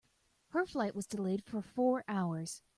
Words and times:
Her 0.47 0.65
flight 0.65 0.95
was 0.95 1.05
delayed 1.05 1.43
for 1.43 1.61
four 1.61 2.03
hours. 2.07 2.63